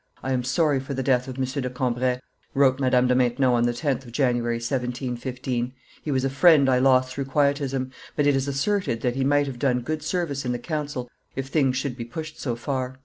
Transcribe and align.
"I 0.23 0.31
am 0.31 0.43
sorry 0.43 0.79
for 0.79 0.95
the 0.95 1.03
death 1.03 1.27
of 1.27 1.37
M. 1.37 1.43
de 1.45 1.69
Cambrai," 1.69 2.21
wrote 2.55 2.79
Madame 2.79 3.05
de 3.05 3.13
Maintenon 3.13 3.51
on 3.53 3.63
the 3.65 3.71
10th 3.71 4.03
of 4.05 4.11
January, 4.11 4.55
1715; 4.55 5.73
"he 6.01 6.09
was 6.11 6.25
a 6.25 6.29
friend 6.31 6.67
I 6.67 6.79
lost 6.79 7.13
through 7.13 7.25
Quietism, 7.25 7.91
but 8.15 8.25
it 8.25 8.35
is 8.35 8.47
asserted 8.47 9.01
that 9.01 9.15
he 9.15 9.23
might 9.23 9.45
have 9.45 9.59
done 9.59 9.81
good 9.81 10.01
service 10.01 10.43
in 10.43 10.53
the 10.53 10.57
council, 10.57 11.07
if 11.35 11.49
things 11.49 11.77
should 11.77 11.95
be 11.95 12.03
pushed 12.05 12.39
so 12.41 12.55
far." 12.55 12.99